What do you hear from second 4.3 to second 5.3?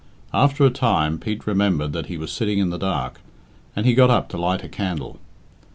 light a candle.